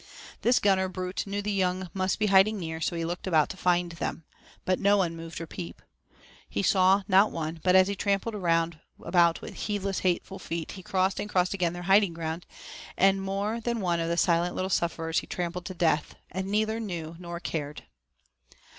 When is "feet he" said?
10.39-10.81